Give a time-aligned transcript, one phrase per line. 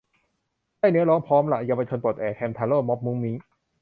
[0.77, 3.35] ได้เนื้อร้อง พร้อมละ เยาวชนปลดแอก แฮมทาโร่ ม็อบมุ้งมิ้ง